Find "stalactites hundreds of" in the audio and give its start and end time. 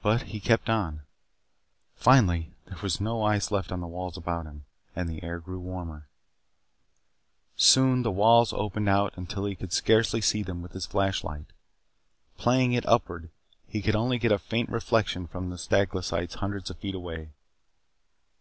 15.58-16.78